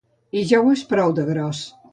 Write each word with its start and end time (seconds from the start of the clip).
I 0.39 0.41
ja 0.53 0.61
ho 0.63 0.73
és 0.77 0.83
prou, 0.95 1.15
de 1.21 1.29
gros. 1.31 1.65